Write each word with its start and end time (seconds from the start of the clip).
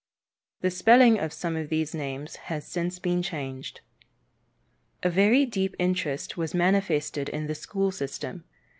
The 0.61 0.71
spelling 0.71 1.19
of 1.19 1.31
some 1.31 1.55
of 1.55 1.69
these 1.69 1.93
names 1.93 2.35
has 2.47 2.65
since 2.65 2.97
been 2.97 3.21
changed. 3.21 3.81
A 5.03 5.11
very 5.11 5.45
deep 5.45 5.75
interest 5.77 6.35
was 6.35 6.55
manifested 6.55 7.29
in 7.29 7.45
the 7.45 7.53
school 7.53 7.91
system. 7.91 8.43